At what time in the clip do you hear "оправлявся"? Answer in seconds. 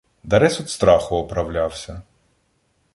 1.25-1.99